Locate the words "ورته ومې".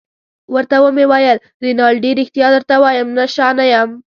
0.53-1.05